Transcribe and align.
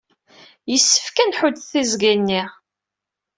Yessefk 0.71 1.17
ad 1.17 1.27
nḥudd 1.29 1.57
tiẓgi-nni. 1.69 2.41